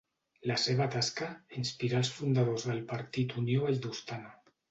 [0.51, 1.27] La seva tasca
[1.63, 4.35] inspirà als fundadors del partit Unió Valldostana.